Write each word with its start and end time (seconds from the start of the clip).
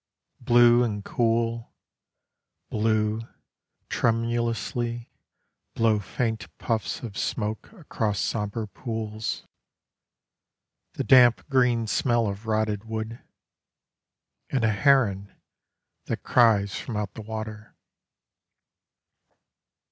Blue 0.39 0.83
and 0.83 1.05
cool: 1.05 1.75
Blue, 2.71 3.21
tremulously, 3.87 5.11
Blow 5.75 5.99
faint 5.99 6.47
puffs 6.57 7.01
of 7.03 7.15
smoke 7.15 7.71
Across 7.73 8.17
sombre 8.21 8.67
pools. 8.67 9.45
The 10.93 11.03
damp 11.03 11.47
green 11.49 11.85
smell 11.85 12.25
of 12.25 12.47
rotted 12.47 12.85
wood; 12.85 13.19
And 14.49 14.63
a 14.63 14.71
heron 14.71 15.35
that 16.05 16.23
cries 16.23 16.75
from 16.79 16.97
out 16.97 17.13
the 17.13 17.21
water. 17.21 17.75